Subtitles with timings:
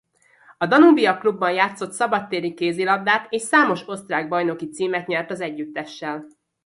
[0.57, 6.25] A Danubia klubban játszott szabadtéri kézilabdát és számos osztrák bajnoki címet nyert az együttessel.